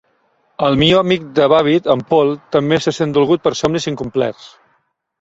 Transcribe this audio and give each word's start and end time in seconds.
El 0.67 0.79
millor 0.83 1.03
amic 1.07 1.27
de 1.41 1.51
Babbitt, 1.53 1.91
en 1.97 2.03
Paul, 2.15 2.33
també 2.57 2.83
se 2.87 2.97
sent 3.03 3.17
dolgut 3.21 3.47
per 3.47 3.57
somnis 3.63 3.91
incomplerts. 3.97 4.53